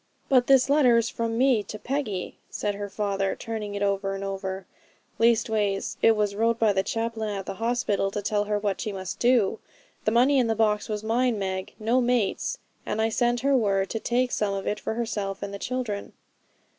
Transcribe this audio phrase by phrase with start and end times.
[0.29, 4.65] 'But this letter's from me to Peggy,' said her father, turning it over and over;
[5.19, 8.91] 'leastways it was wrote by the chaplain at the hospital, to tell her what she
[8.91, 9.59] must do.
[10.05, 13.91] The money in the box was mine, Meg, no mate's; and I sent her word
[13.91, 16.13] to take some of it for herself and the children.'